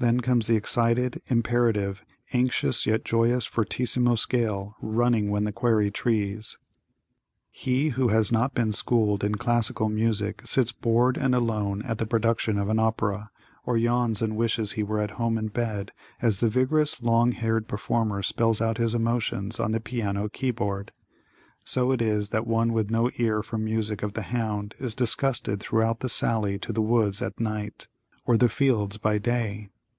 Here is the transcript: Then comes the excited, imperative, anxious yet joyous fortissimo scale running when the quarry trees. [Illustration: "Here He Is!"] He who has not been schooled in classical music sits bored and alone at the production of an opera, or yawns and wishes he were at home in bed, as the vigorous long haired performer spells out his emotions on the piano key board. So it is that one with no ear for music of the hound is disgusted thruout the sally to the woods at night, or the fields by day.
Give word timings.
Then 0.00 0.20
comes 0.20 0.46
the 0.46 0.54
excited, 0.54 1.22
imperative, 1.26 2.04
anxious 2.32 2.86
yet 2.86 3.04
joyous 3.04 3.44
fortissimo 3.46 4.14
scale 4.14 4.76
running 4.80 5.28
when 5.28 5.42
the 5.42 5.50
quarry 5.50 5.90
trees. 5.90 6.56
[Illustration: 7.50 7.50
"Here 7.50 7.72
He 7.74 7.80
Is!"] 7.88 7.94
He 7.94 7.96
who 7.96 8.08
has 8.10 8.30
not 8.30 8.54
been 8.54 8.70
schooled 8.70 9.24
in 9.24 9.34
classical 9.34 9.88
music 9.88 10.42
sits 10.46 10.70
bored 10.70 11.16
and 11.18 11.34
alone 11.34 11.82
at 11.82 11.98
the 11.98 12.06
production 12.06 12.58
of 12.58 12.68
an 12.68 12.78
opera, 12.78 13.32
or 13.66 13.76
yawns 13.76 14.22
and 14.22 14.36
wishes 14.36 14.70
he 14.70 14.84
were 14.84 15.00
at 15.00 15.10
home 15.18 15.36
in 15.36 15.48
bed, 15.48 15.90
as 16.22 16.38
the 16.38 16.48
vigorous 16.48 17.02
long 17.02 17.32
haired 17.32 17.66
performer 17.66 18.22
spells 18.22 18.60
out 18.60 18.78
his 18.78 18.94
emotions 18.94 19.58
on 19.58 19.72
the 19.72 19.80
piano 19.80 20.28
key 20.28 20.52
board. 20.52 20.92
So 21.64 21.90
it 21.90 22.00
is 22.00 22.28
that 22.28 22.46
one 22.46 22.72
with 22.72 22.88
no 22.88 23.10
ear 23.16 23.42
for 23.42 23.58
music 23.58 24.04
of 24.04 24.12
the 24.12 24.22
hound 24.30 24.76
is 24.78 24.94
disgusted 24.94 25.58
thruout 25.58 25.98
the 25.98 26.08
sally 26.08 26.56
to 26.60 26.72
the 26.72 26.80
woods 26.82 27.20
at 27.20 27.40
night, 27.40 27.88
or 28.24 28.36
the 28.36 28.48
fields 28.48 28.96
by 28.96 29.18
day. 29.18 29.70